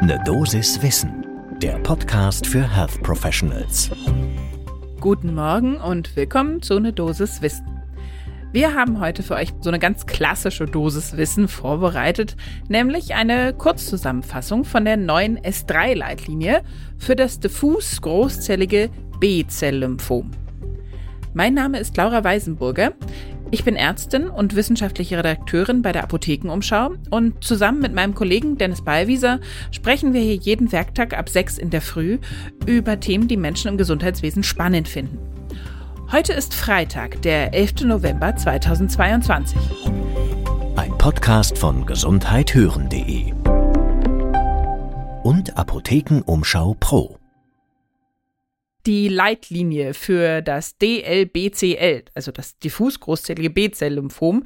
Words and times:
Ne 0.00 0.16
Dosis 0.24 0.80
Wissen, 0.80 1.26
der 1.60 1.76
Podcast 1.80 2.46
für 2.46 2.62
Health 2.62 3.02
Professionals. 3.02 3.90
Guten 5.00 5.34
Morgen 5.34 5.76
und 5.76 6.14
willkommen 6.14 6.62
zu 6.62 6.78
Ne 6.78 6.92
Dosis 6.92 7.42
Wissen. 7.42 7.66
Wir 8.52 8.74
haben 8.74 9.00
heute 9.00 9.24
für 9.24 9.34
euch 9.34 9.52
so 9.60 9.70
eine 9.70 9.80
ganz 9.80 10.06
klassische 10.06 10.66
Dosis 10.66 11.16
Wissen 11.16 11.48
vorbereitet, 11.48 12.36
nämlich 12.68 13.16
eine 13.16 13.52
Kurzzusammenfassung 13.52 14.64
von 14.64 14.84
der 14.84 14.96
neuen 14.96 15.36
S3-Leitlinie 15.36 16.62
für 16.96 17.16
das 17.16 17.40
diffus 17.40 18.00
großzellige 18.00 18.90
B-Zell-Lymphom. 19.18 20.30
Mein 21.34 21.54
Name 21.54 21.80
ist 21.80 21.96
Laura 21.96 22.22
Weisenburger. 22.22 22.92
Ich 23.50 23.64
bin 23.64 23.76
Ärztin 23.76 24.28
und 24.28 24.56
wissenschaftliche 24.56 25.16
Redakteurin 25.16 25.80
bei 25.80 25.92
der 25.92 26.02
Apothekenumschau 26.02 26.90
und 27.10 27.42
zusammen 27.42 27.80
mit 27.80 27.94
meinem 27.94 28.14
Kollegen 28.14 28.58
Dennis 28.58 28.82
Ballwieser 28.82 29.40
sprechen 29.70 30.12
wir 30.12 30.20
hier 30.20 30.34
jeden 30.34 30.70
Werktag 30.70 31.16
ab 31.16 31.30
6 31.30 31.56
in 31.56 31.70
der 31.70 31.80
Früh 31.80 32.18
über 32.66 33.00
Themen, 33.00 33.26
die 33.26 33.38
Menschen 33.38 33.68
im 33.68 33.78
Gesundheitswesen 33.78 34.42
spannend 34.42 34.86
finden. 34.86 35.18
Heute 36.12 36.34
ist 36.34 36.54
Freitag, 36.54 37.22
der 37.22 37.54
11. 37.54 37.84
November 37.84 38.36
2022. 38.36 39.58
Ein 40.76 40.96
Podcast 40.98 41.56
von 41.56 41.86
gesundheithören.de 41.86 43.32
und 45.22 45.56
Apothekenumschau 45.56 46.76
Pro 46.78 47.17
die 48.88 49.08
Leitlinie 49.08 49.92
für 49.92 50.40
das 50.40 50.78
DLBCL, 50.78 52.04
also 52.14 52.32
das 52.32 52.58
diffus 52.58 52.98
großzellige 52.98 53.50
B-Zell-Lymphom, 53.50 54.44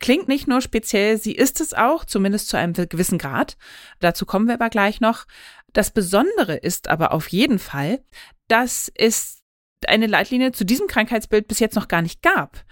klingt 0.00 0.26
nicht 0.26 0.48
nur 0.48 0.60
speziell, 0.60 1.18
sie 1.18 1.36
ist 1.36 1.60
es 1.60 1.72
auch, 1.72 2.04
zumindest 2.04 2.48
zu 2.48 2.56
einem 2.56 2.72
gewissen 2.72 3.16
Grad. 3.16 3.56
Dazu 4.00 4.26
kommen 4.26 4.48
wir 4.48 4.54
aber 4.54 4.70
gleich 4.70 5.00
noch. 5.00 5.24
Das 5.72 5.92
Besondere 5.92 6.56
ist 6.56 6.88
aber 6.88 7.12
auf 7.12 7.28
jeden 7.28 7.60
Fall, 7.60 8.02
dass 8.48 8.90
es 8.96 9.44
eine 9.86 10.08
Leitlinie 10.08 10.50
zu 10.50 10.64
diesem 10.64 10.88
Krankheitsbild 10.88 11.46
bis 11.46 11.60
jetzt 11.60 11.76
noch 11.76 11.86
gar 11.86 12.02
nicht 12.02 12.22
gab. 12.22 12.64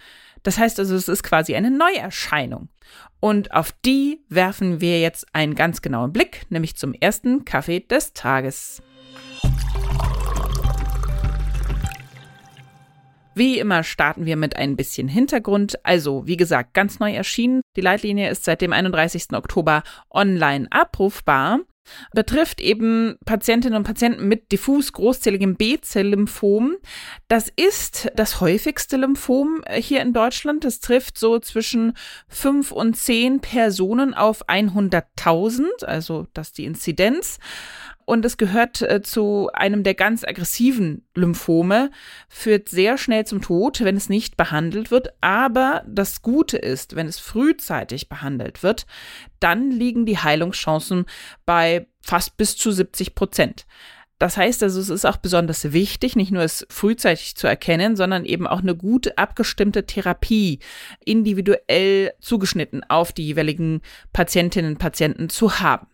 Das 0.43 0.59
heißt 0.59 0.81
also, 0.81 0.97
es 0.97 1.07
ist 1.07 1.23
quasi 1.23 1.55
eine 1.55 1.71
Neuerscheinung. 1.71 2.71
Und 3.21 3.53
auf 3.53 3.73
die 3.85 4.25
werfen 4.29 4.81
wir 4.81 5.01
jetzt 5.01 5.33
einen 5.33 5.55
ganz 5.55 5.81
genauen 5.81 6.13
Blick, 6.13 6.47
nämlich 6.49 6.77
zum 6.77 6.93
ersten 6.93 7.45
Kaffee 7.45 7.79
des 7.79 8.15
Tages. 8.15 8.83
Wie 13.39 13.61
immer 13.61 13.85
starten 13.85 14.27
wir 14.27 14.37
mit 14.37 14.57
ein 14.57 14.75
bisschen 14.75 15.07
Hintergrund. 15.07 15.79
Also, 15.85 16.27
wie 16.27 16.37
gesagt, 16.37 16.75
ganz 16.75 16.99
neu 16.99 17.13
erschienen. 17.13 17.61
Die 17.77 17.81
Leitlinie 17.81 18.29
ist 18.31 18.45
seit 18.45 18.61
dem 18.61 18.73
31. 18.73 19.33
Oktober 19.33 19.85
online 20.11 20.67
abrufbar. 20.71 21.61
Betrifft 22.13 22.61
eben 22.61 23.17
Patientinnen 23.25 23.77
und 23.79 23.85
Patienten 23.85 24.27
mit 24.27 24.51
diffus 24.51 24.93
großzelligem 24.93 25.55
B-Zell-Lymphom. 25.55 26.79
Das 27.29 27.51
ist 27.55 28.11
das 28.17 28.41
häufigste 28.41 28.97
Lymphom 28.97 29.63
hier 29.73 30.03
in 30.03 30.13
Deutschland. 30.13 30.65
Es 30.65 30.81
trifft 30.81 31.17
so 31.17 31.39
zwischen 31.39 31.93
5 32.27 32.73
und 32.73 32.97
10 32.97 33.39
Personen 33.39 34.15
auf 34.15 34.47
100.000, 34.49 35.85
also 35.85 36.27
das 36.35 36.49
ist 36.49 36.59
die 36.59 36.65
Inzidenz 36.65 37.39
und 38.09 38.25
es 38.25 38.39
gehört 38.39 38.81
äh, 38.81 39.03
zu 39.03 39.51
einem 39.53 39.83
der 39.83 39.93
ganz 39.93 40.25
aggressiven 40.25 41.07
Lymphome, 41.15 41.91
führt 42.31 42.71
sehr 42.71 42.97
schnell 42.97 43.27
zum 43.27 43.43
Tod, 43.43 43.85
wenn 43.85 43.99
es 43.99 44.09
nicht 44.09 44.39
behandelt 44.39 44.91
wird. 44.91 45.11
Aber 45.21 45.85
das 45.87 46.23
Gute 46.23 46.57
ist, 46.57 46.97
wenn 46.97 47.07
es 47.07 47.19
frühzeitig 47.19 48.09
behandelt 48.09 48.63
wird, 48.63 48.87
dann 49.41 49.71
liegen 49.71 50.07
die 50.07 50.17
Heilungschancen 50.17 51.05
bei 51.45 51.87
fast 52.01 52.39
bis 52.39 52.57
zu 52.57 52.73
70 52.73 53.15
Prozent. 53.15 53.67
Das 54.19 54.39
heißt 54.39 54.63
also, 54.63 54.81
es 54.81 54.89
ist 54.89 55.05
auch 55.05 55.19
besonders 55.19 55.75
wichtig, 55.75 56.17
nicht 56.17 56.33
nur 56.33 56.43
es 56.43 56.67
frühzeitig 56.71 57.37
zu 57.37 57.47
erkennen, 57.47 57.95
sondern 57.95 58.25
eben 58.25 58.47
auch 58.47 58.61
eine 58.61 58.75
gut 58.75 59.19
abgestimmte 59.19 59.85
Therapie 59.85 60.61
individuell 61.05 62.15
zugeschnitten 62.21 62.83
auf 62.89 63.13
die 63.13 63.27
jeweiligen 63.27 63.83
Patientinnen 64.15 64.73
und 64.73 64.79
Patienten 64.79 65.29
zu 65.29 65.61
haben. 65.61 65.89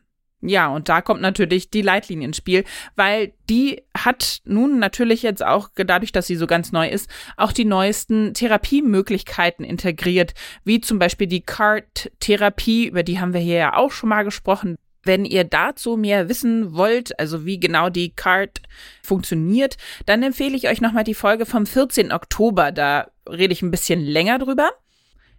Ja, 0.47 0.69
und 0.69 0.91
da 0.91 1.01
kommt 1.01 1.23
natürlich 1.23 1.71
die 1.71 1.81
Leitlinie 1.81 2.29
ins 2.29 2.37
Spiel, 2.37 2.65
weil 2.97 3.33
die 3.49 3.83
hat 3.97 4.43
nun 4.45 4.79
natürlich 4.79 5.23
jetzt 5.23 5.43
auch, 5.43 5.71
dadurch, 5.75 6.13
dass 6.13 6.27
sie 6.27 6.37
so 6.37 6.47
ganz 6.47 6.71
neu 6.71 6.87
ist, 6.87 7.09
auch 7.39 7.51
die 7.51 7.65
neuesten 7.65 8.35
Therapiemöglichkeiten 8.35 9.65
integriert, 9.65 10.35
wie 10.63 10.83
zum 10.83 10.99
Beispiel 10.99 11.29
die 11.29 11.41
CART-Therapie, 11.41 12.89
über 12.89 13.03
die 13.03 13.21
haben 13.21 13.33
wir 13.33 13.41
hier 13.41 13.57
ja 13.57 13.77
auch 13.77 13.91
schon 13.91 14.11
mal 14.11 14.23
gesprochen. 14.23 14.77
Wenn 15.03 15.25
ihr 15.25 15.45
dazu 15.45 15.97
mehr 15.97 16.29
wissen 16.29 16.75
wollt, 16.75 17.19
also 17.19 17.47
wie 17.47 17.59
genau 17.59 17.89
die 17.89 18.11
CART 18.11 18.61
funktioniert, 19.03 19.77
dann 20.05 20.23
empfehle 20.23 20.57
ich 20.57 20.69
euch 20.69 20.83
nochmal 20.83 21.05
die 21.05 21.15
Folge 21.15 21.47
vom 21.47 21.65
14. 21.65 22.13
Oktober. 22.13 22.71
Da 22.71 23.09
rede 23.27 23.55
ich 23.55 23.63
ein 23.63 23.71
bisschen 23.71 24.05
länger 24.05 24.39
drüber. 24.39 24.71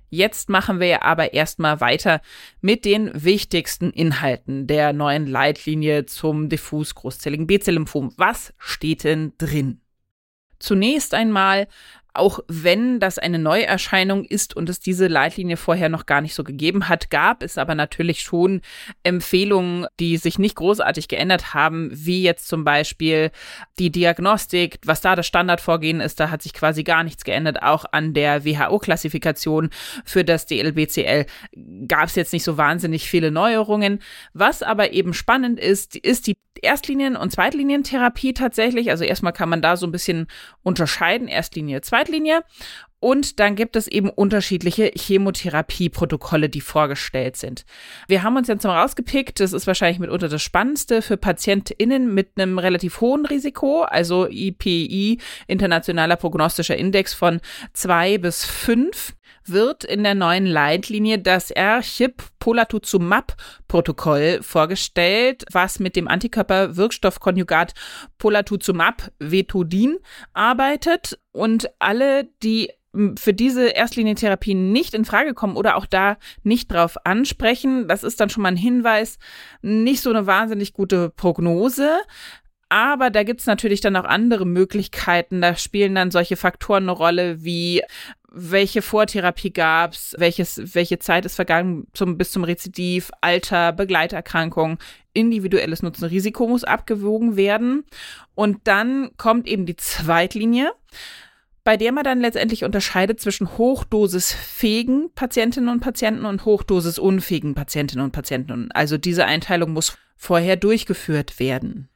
Jetzt 0.10 0.50
machen 0.50 0.80
wir 0.80 1.04
aber 1.04 1.34
erstmal 1.34 1.82
weiter 1.82 2.22
mit 2.62 2.86
den 2.86 3.12
wichtigsten 3.14 3.90
Inhalten 3.92 4.68
der 4.68 4.94
neuen 4.94 5.28
Leitlinie 5.28 6.06
zum 6.06 6.50
diffus 6.50 6.96
großzelligen 6.96 7.48
B-Zell-Lymphom. 7.48 8.14
Was 8.18 8.54
steht 8.58 9.04
denn 9.04 9.34
drin? 9.38 9.82
Zunächst 10.60 11.14
einmal 11.14 11.68
auch 12.16 12.40
wenn 12.48 13.00
das 13.00 13.18
eine 13.18 13.40
Neuerscheinung 13.40 14.26
ist 14.26 14.56
und 14.56 14.70
es 14.70 14.80
diese 14.80 15.08
Leitlinie 15.08 15.58
vorher 15.58 15.90
noch 15.90 16.06
gar 16.06 16.22
nicht 16.22 16.36
so 16.36 16.44
gegeben 16.44 16.90
hat, 16.90 17.10
gab 17.10 17.44
es 17.44 17.58
aber 17.58 17.76
natürlich 17.76 18.22
schon 18.22 18.62
Empfehlungen, 19.04 19.88
die 20.00 20.18
sich 20.18 20.40
nicht 20.40 20.56
großartig 20.56 21.08
geändert 21.08 21.54
haben, 21.54 21.90
wie 21.94 22.24
jetzt 22.24 22.48
zum 22.48 22.64
Beispiel 22.64 23.32
die 23.80 23.92
Diagnostik, 23.92 24.80
was 24.86 25.02
da 25.02 25.16
das 25.16 25.28
Standardvorgehen 25.28 26.02
ist, 26.02 26.20
da 26.20 26.30
hat 26.30 26.42
sich 26.42 26.54
quasi 26.54 26.84
gar 26.84 27.04
nichts 27.04 27.24
geändert. 27.24 27.64
Auch 27.64 27.86
an 27.92 28.14
der 28.14 28.46
WHO-Klassifikation 28.46 29.70
für 30.04 30.24
das 30.24 30.46
DLBCL 30.46 31.26
gab 31.88 32.06
es 32.06 32.16
jetzt 32.16 32.34
nicht 32.34 32.44
so 32.44 32.58
wahnsinnig 32.58 33.10
viele 33.10 33.32
Neuerungen. 33.32 34.02
Was 34.34 34.64
aber 34.64 34.94
eben 34.94 35.14
spannend 35.14 35.60
ist, 35.60 35.96
ist 35.96 36.28
die 36.28 36.36
Erstlinien- 36.64 37.16
und 37.16 37.32
Zweitlinientherapie 37.32 38.34
tatsächlich. 38.34 38.90
Also 38.90 39.04
erstmal 39.04 39.34
kann 39.34 39.50
man 39.50 39.62
da 39.62 39.78
so 39.78 39.86
ein 39.86 39.92
bisschen 39.92 40.28
unterscheiden, 40.64 41.28
Erstlinie, 41.28 41.82
Zweitlinie. 41.82 42.44
Und 43.00 43.40
dann 43.40 43.56
gibt 43.56 43.76
es 43.76 43.88
eben 43.88 44.10
unterschiedliche 44.10 44.92
Chemotherapieprotokolle, 44.96 46.50
die 46.50 46.62
vorgestellt 46.62 47.36
sind. 47.36 47.66
Wir 48.08 48.24
haben 48.24 48.36
uns 48.36 48.48
jetzt 48.48 48.64
mal 48.64 48.82
rausgepickt, 48.82 49.40
das 49.40 49.54
ist 49.54 49.68
wahrscheinlich 49.68 50.00
mitunter 50.00 50.28
das 50.28 50.42
Spannendste 50.42 51.04
für 51.04 51.16
PatientInnen 51.16 52.12
mit 52.12 52.32
einem 52.36 52.58
relativ 52.58 53.02
hohen 53.02 53.28
Risiko, 53.28 53.84
also 53.84 54.28
IPI, 54.28 55.20
Internationaler 55.46 56.16
Prognostischer 56.16 56.78
Index 56.78 57.14
von 57.14 57.42
zwei 57.74 58.18
bis 58.18 58.44
fünf 58.44 59.14
wird 59.50 59.84
in 59.84 60.04
der 60.04 60.16
neuen 60.16 60.46
Leitlinie 60.46 61.20
das 61.20 61.52
R-Chip-Polatuzumab-Protokoll 61.52 64.40
vorgestellt, 64.42 65.44
was 65.52 65.80
mit 65.80 65.96
dem 65.96 66.08
Antikörperwirkstoffkonjugat 66.08 67.74
Polatuzumab 68.18 69.12
Vetudin 69.20 69.98
arbeitet 70.34 71.20
und 71.32 71.70
alle, 71.80 72.30
die 72.44 72.72
für 73.18 73.34
diese 73.34 73.68
Erstlinientherapie 73.68 74.54
nicht 74.54 74.94
in 74.94 75.06
Frage 75.06 75.34
kommen 75.34 75.58
oder 75.58 75.76
auch 75.76 75.86
da 75.86 76.18
nicht 76.44 76.72
drauf 76.72 76.98
ansprechen, 77.04 77.88
das 77.88 78.04
ist 78.04 78.20
dann 78.20 78.30
schon 78.30 78.44
mal 78.44 78.50
ein 78.50 78.58
Hinweis, 78.58 79.18
nicht 79.62 80.02
so 80.02 80.10
eine 80.10 80.28
wahnsinnig 80.28 80.74
gute 80.74 81.10
Prognose. 81.10 81.90
Aber 82.70 83.12
da 83.12 83.24
gibt 83.24 83.42
es 83.42 83.46
natürlich 83.46 83.82
dann 83.82 83.96
auch 83.96 84.06
andere 84.06 84.46
Möglichkeiten. 84.46 85.42
Da 85.42 85.56
spielen 85.56 85.96
dann 85.96 86.12
solche 86.12 86.36
Faktoren 86.36 86.84
eine 86.84 86.94
Rolle 86.94 87.44
wie 87.44 87.84
welche 88.38 88.82
Vortherapie 88.82 89.52
gab 89.52 89.94
es, 89.94 90.14
welche 90.18 91.00
Zeit 91.00 91.26
ist 91.26 91.36
vergangen 91.36 91.88
zum, 91.94 92.18
bis 92.18 92.32
zum 92.32 92.44
Rezidiv, 92.44 93.10
Alter, 93.22 93.72
Begleiterkrankung, 93.72 94.78
individuelles 95.14 95.82
Nutzen-Risiko 95.82 96.46
muss 96.46 96.66
abgewogen 96.66 97.38
werden. 97.38 97.86
Und 98.36 98.60
dann 98.66 99.12
kommt 99.16 99.48
eben 99.48 99.66
die 99.66 99.78
Zweitlinie, 99.78 100.74
bei 101.64 101.78
der 101.78 101.94
man 101.94 102.04
dann 102.04 102.20
letztendlich 102.20 102.66
unterscheidet 102.66 103.22
zwischen 103.22 103.58
hochdosisfähigen 103.58 105.12
Patientinnen 105.16 105.70
und 105.70 105.80
Patienten 105.80 106.26
und 106.26 106.44
hochdosisunfähigen 106.44 107.56
Patientinnen 107.56 108.04
und 108.04 108.12
Patienten. 108.12 108.70
Also 108.74 108.98
diese 108.98 109.26
Einteilung 109.26 109.72
muss 109.72 109.98
vorher 110.18 110.58
durchgeführt 110.58 111.40
werden. 111.40 111.90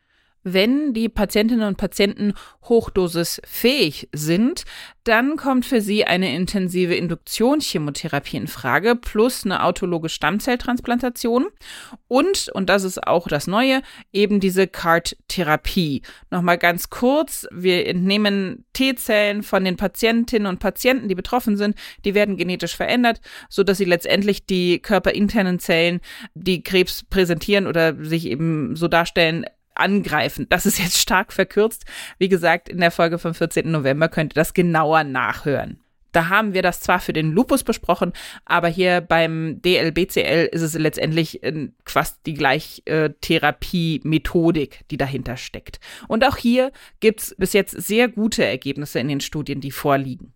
Wenn 0.53 0.93
die 0.93 1.09
Patientinnen 1.09 1.67
und 1.67 1.77
Patienten 1.77 2.33
hochdosisfähig 2.63 4.09
sind, 4.13 4.63
dann 5.03 5.37
kommt 5.37 5.65
für 5.65 5.81
sie 5.81 6.05
eine 6.05 6.35
intensive 6.35 6.93
Induktionschemotherapie 6.93 8.37
in 8.37 8.47
Frage 8.47 8.95
plus 8.95 9.43
eine 9.43 9.63
autologe 9.63 10.07
Stammzelltransplantation 10.07 11.47
und, 12.07 12.49
und 12.53 12.69
das 12.69 12.83
ist 12.83 13.07
auch 13.07 13.27
das 13.27 13.47
Neue, 13.47 13.81
eben 14.13 14.39
diese 14.39 14.67
CART-Therapie. 14.67 16.03
Nochmal 16.29 16.57
ganz 16.59 16.89
kurz, 16.89 17.47
wir 17.51 17.87
entnehmen 17.87 18.65
T-Zellen 18.73 19.41
von 19.41 19.65
den 19.65 19.77
Patientinnen 19.77 20.47
und 20.47 20.59
Patienten, 20.59 21.07
die 21.07 21.15
betroffen 21.15 21.57
sind, 21.57 21.75
die 22.05 22.13
werden 22.13 22.37
genetisch 22.37 22.75
verändert, 22.75 23.19
sodass 23.49 23.79
sie 23.79 23.85
letztendlich 23.85 24.45
die 24.45 24.79
körperinternen 24.79 25.59
Zellen, 25.59 26.01
die 26.35 26.61
Krebs 26.61 27.03
präsentieren 27.03 27.65
oder 27.65 27.95
sich 28.03 28.27
eben 28.27 28.75
so 28.75 28.87
darstellen, 28.87 29.45
angreifen. 29.79 30.47
Das 30.49 30.65
ist 30.65 30.79
jetzt 30.79 30.97
stark 30.97 31.33
verkürzt. 31.33 31.85
Wie 32.17 32.29
gesagt, 32.29 32.69
in 32.69 32.79
der 32.79 32.91
Folge 32.91 33.19
vom 33.19 33.33
14. 33.33 33.69
November 33.69 34.09
könnt 34.09 34.33
ihr 34.33 34.41
das 34.41 34.53
genauer 34.53 35.03
nachhören. 35.03 35.79
Da 36.11 36.29
haben 36.29 36.53
wir 36.53 36.61
das 36.61 36.79
zwar 36.79 36.99
für 36.99 37.13
den 37.13 37.31
Lupus 37.31 37.63
besprochen, 37.63 38.13
aber 38.45 38.67
hier 38.67 39.01
beim 39.01 39.61
DLBCL 39.61 40.49
ist 40.51 40.61
es 40.61 40.73
letztendlich 40.73 41.41
fast 41.85 42.25
die 42.25 42.33
gleiche 42.33 42.85
äh, 42.87 43.09
Therapie-Methodik, 43.21 44.87
die 44.89 44.97
dahinter 44.97 45.37
steckt. 45.37 45.79
Und 46.07 46.25
auch 46.25 46.37
hier 46.37 46.71
gibt 46.99 47.21
es 47.21 47.35
bis 47.37 47.53
jetzt 47.53 47.71
sehr 47.71 48.07
gute 48.07 48.43
Ergebnisse 48.43 48.99
in 48.99 49.07
den 49.07 49.21
Studien, 49.21 49.61
die 49.61 49.71
vorliegen. 49.71 50.33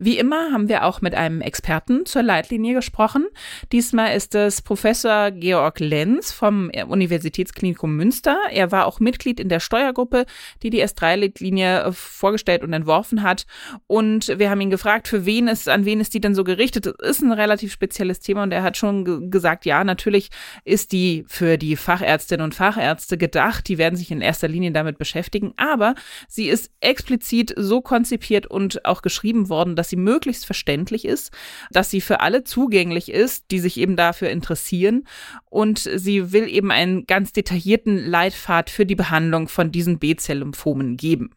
Wie 0.00 0.16
immer 0.16 0.52
haben 0.52 0.68
wir 0.68 0.84
auch 0.84 1.00
mit 1.00 1.16
einem 1.16 1.40
Experten 1.40 2.06
zur 2.06 2.22
Leitlinie 2.22 2.74
gesprochen. 2.74 3.26
Diesmal 3.72 4.14
ist 4.14 4.32
es 4.36 4.62
Professor 4.62 5.32
Georg 5.32 5.80
Lenz 5.80 6.30
vom 6.30 6.70
Universitätsklinikum 6.86 7.96
Münster. 7.96 8.38
Er 8.52 8.70
war 8.70 8.86
auch 8.86 9.00
Mitglied 9.00 9.40
in 9.40 9.48
der 9.48 9.58
Steuergruppe, 9.58 10.26
die 10.62 10.70
die 10.70 10.84
S3-Leitlinie 10.84 11.82
äh, 11.82 11.92
vorgestellt 11.92 12.62
und 12.62 12.72
entworfen 12.72 13.24
hat. 13.24 13.44
Und 13.88 14.38
wir 14.38 14.50
haben 14.50 14.60
ihn 14.60 14.70
gefragt, 14.70 15.08
für 15.08 15.26
wen 15.26 15.48
ist, 15.48 15.68
an 15.68 15.84
wen 15.84 16.00
ist 16.00 16.14
die 16.14 16.20
denn 16.20 16.36
so 16.36 16.44
gerichtet? 16.44 16.86
Das 16.86 16.94
ist 17.00 17.22
ein 17.22 17.32
relativ 17.32 17.72
spezielles 17.72 18.20
Thema 18.20 18.44
und 18.44 18.52
er 18.52 18.62
hat 18.62 18.76
schon 18.76 19.32
gesagt, 19.32 19.66
ja, 19.66 19.82
natürlich 19.82 20.30
ist 20.64 20.92
die 20.92 21.24
für 21.26 21.58
die 21.58 21.74
Fachärztinnen 21.74 22.44
und 22.44 22.54
Fachärzte 22.54 23.18
gedacht. 23.18 23.66
Die 23.66 23.78
werden 23.78 23.96
sich 23.96 24.12
in 24.12 24.20
erster 24.20 24.46
Linie 24.46 24.70
damit 24.70 24.96
beschäftigen. 24.96 25.54
Aber 25.56 25.96
sie 26.28 26.48
ist 26.48 26.70
explizit 26.78 27.52
so 27.56 27.80
konzipiert 27.80 28.46
und 28.46 28.84
auch 28.84 29.02
geschrieben 29.02 29.48
worden, 29.48 29.74
dass 29.74 29.87
dass 29.88 29.90
sie 29.90 29.96
möglichst 29.96 30.44
verständlich 30.44 31.06
ist, 31.06 31.32
dass 31.70 31.90
sie 31.90 32.02
für 32.02 32.20
alle 32.20 32.44
zugänglich 32.44 33.10
ist, 33.10 33.50
die 33.50 33.58
sich 33.58 33.78
eben 33.78 33.96
dafür 33.96 34.28
interessieren. 34.28 35.06
Und 35.48 35.78
sie 35.78 36.32
will 36.32 36.46
eben 36.46 36.70
einen 36.70 37.06
ganz 37.06 37.32
detaillierten 37.32 37.96
Leitpfad 37.96 38.68
für 38.68 38.84
die 38.84 38.96
Behandlung 38.96 39.48
von 39.48 39.72
diesen 39.72 39.98
B-Zell-Lymphomen 39.98 40.98
geben. 40.98 41.30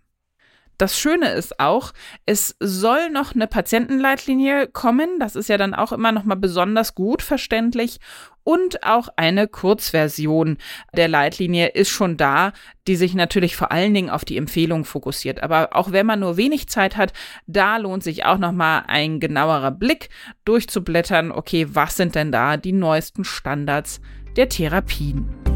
Das 0.82 0.98
Schöne 0.98 1.30
ist 1.34 1.60
auch, 1.60 1.94
es 2.26 2.56
soll 2.60 3.12
noch 3.12 3.36
eine 3.36 3.46
Patientenleitlinie 3.46 4.66
kommen. 4.66 5.20
Das 5.20 5.36
ist 5.36 5.48
ja 5.48 5.58
dann 5.58 5.76
auch 5.76 5.92
immer 5.92 6.12
noch 6.12 6.24
mal 6.24 6.34
besonders 6.34 6.96
gut 6.96 7.22
verständlich. 7.22 8.00
Und 8.44 8.82
auch 8.82 9.08
eine 9.16 9.48
Kurzversion 9.48 10.58
der 10.96 11.08
Leitlinie 11.08 11.68
ist 11.68 11.90
schon 11.90 12.18
da, 12.18 12.52
die 12.88 12.96
sich 12.96 13.14
natürlich 13.14 13.56
vor 13.56 13.72
allen 13.72 13.94
Dingen 13.94 14.10
auf 14.10 14.26
die 14.26 14.38
Empfehlung 14.38 14.84
fokussiert. 14.84 15.44
Aber 15.44 15.76
auch 15.76 15.92
wenn 15.92 16.08
man 16.08 16.22
nur 16.22 16.36
wenig 16.36 16.68
Zeit 16.68 16.98
hat, 16.98 17.14
da 17.46 17.78
lohnt 17.78 18.02
sich 18.02 18.26
auch 18.26 18.40
noch 18.40 18.52
mal 18.52 18.84
ein 18.88 19.20
genauerer 19.20 19.70
Blick 19.70 20.10
durchzublättern. 20.46 21.32
Okay, 21.32 21.68
was 21.70 21.96
sind 21.96 22.16
denn 22.16 22.32
da 22.32 22.58
die 22.58 22.74
neuesten 22.74 23.24
Standards 23.24 24.02
der 24.36 24.50
Therapien? 24.50 25.51